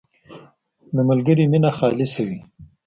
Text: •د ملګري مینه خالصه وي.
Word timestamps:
•د 0.95 0.97
ملګري 1.09 1.43
مینه 1.51 1.71
خالصه 1.77 2.21
وي. 2.27 2.39